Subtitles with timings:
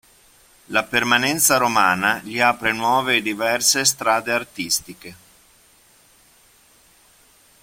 [0.73, 5.15] La permanenza romana gli apre nuove e diverse strade artistiche.